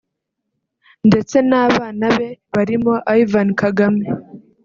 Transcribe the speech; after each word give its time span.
ndetse 1.07 1.37
n’abana 1.49 2.05
be 2.17 2.27
barimo 2.53 2.93
Ivan 3.21 3.49
Kagame 3.61 4.05